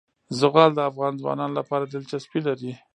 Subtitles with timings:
[0.39, 2.71] زغال د افغان ځوانانو لپاره دلچسپي لري.